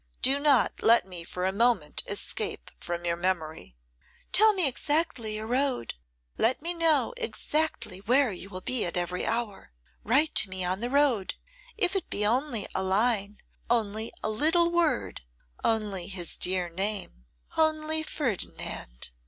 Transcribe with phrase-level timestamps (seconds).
[0.23, 3.75] Do not let me for a moment escape from your memory.'
[4.31, 5.93] 'Tell me exactly your road;
[6.39, 10.79] let me know exactly where you will be at every hour; write to me on
[10.79, 11.35] the road;
[11.77, 13.37] if it be only a line,
[13.69, 15.21] only a little word;
[15.63, 17.25] only his dear name;
[17.55, 19.11] only Ferdinand!